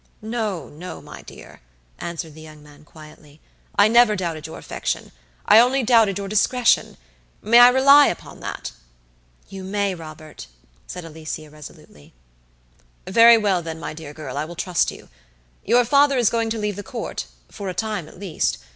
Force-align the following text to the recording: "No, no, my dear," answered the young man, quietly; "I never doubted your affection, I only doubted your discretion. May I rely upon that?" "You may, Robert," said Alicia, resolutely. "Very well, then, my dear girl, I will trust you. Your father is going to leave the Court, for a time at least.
"No, 0.23 0.67
no, 0.67 0.99
my 0.99 1.21
dear," 1.21 1.61
answered 1.99 2.33
the 2.33 2.41
young 2.41 2.63
man, 2.63 2.83
quietly; 2.83 3.39
"I 3.77 3.87
never 3.87 4.15
doubted 4.15 4.47
your 4.47 4.57
affection, 4.57 5.11
I 5.45 5.59
only 5.59 5.83
doubted 5.83 6.17
your 6.17 6.27
discretion. 6.27 6.97
May 7.43 7.59
I 7.59 7.69
rely 7.69 8.07
upon 8.07 8.39
that?" 8.39 8.71
"You 9.47 9.63
may, 9.63 9.93
Robert," 9.93 10.47
said 10.87 11.05
Alicia, 11.05 11.51
resolutely. 11.51 12.15
"Very 13.05 13.37
well, 13.37 13.61
then, 13.61 13.79
my 13.79 13.93
dear 13.93 14.11
girl, 14.11 14.39
I 14.39 14.45
will 14.45 14.55
trust 14.55 14.89
you. 14.89 15.07
Your 15.63 15.85
father 15.85 16.17
is 16.17 16.31
going 16.31 16.49
to 16.49 16.57
leave 16.57 16.77
the 16.77 16.81
Court, 16.81 17.27
for 17.51 17.69
a 17.69 17.75
time 17.75 18.07
at 18.07 18.17
least. 18.19 18.57